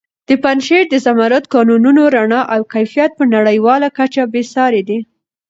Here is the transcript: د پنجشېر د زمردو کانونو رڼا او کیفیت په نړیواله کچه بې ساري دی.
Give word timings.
د 0.27 0.29
پنجشېر 0.43 0.83
د 0.89 0.95
زمردو 1.05 1.49
کانونو 1.53 2.03
رڼا 2.15 2.41
او 2.53 2.61
کیفیت 2.73 3.11
په 3.19 3.23
نړیواله 3.35 3.87
کچه 3.97 4.23
بې 4.33 4.43
ساري 4.53 4.81
دی. 4.89 4.99